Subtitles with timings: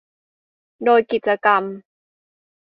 [0.85, 1.63] โดยกิจกรรม